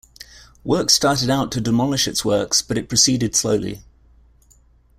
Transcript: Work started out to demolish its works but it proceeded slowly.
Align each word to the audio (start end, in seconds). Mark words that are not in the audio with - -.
Work 0.63 0.89
started 0.89 1.29
out 1.29 1.51
to 1.51 1.61
demolish 1.61 2.07
its 2.07 2.25
works 2.25 2.63
but 2.63 2.75
it 2.75 2.89
proceeded 2.89 3.35
slowly. 3.35 3.83